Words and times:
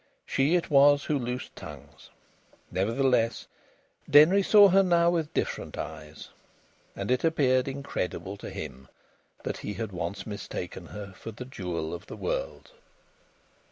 She 0.25 0.55
it 0.55 0.71
was 0.71 1.03
who 1.03 1.19
loosed 1.19 1.55
tongues. 1.55 2.09
Nevertheless, 2.71 3.45
Denry 4.09 4.41
saw 4.41 4.69
her 4.69 4.81
now 4.81 5.11
with 5.11 5.31
different 5.35 5.77
eyes, 5.77 6.29
and 6.95 7.11
it 7.11 7.23
appeared 7.23 7.67
incredible 7.67 8.35
to 8.37 8.49
him 8.49 8.87
that 9.43 9.57
he 9.57 9.75
had 9.75 9.91
once 9.91 10.25
mistaken 10.25 10.87
her 10.87 11.13
for 11.15 11.29
the 11.29 11.45
jewel 11.45 11.93
of 11.93 12.07
the 12.07 12.17
world. 12.17 12.71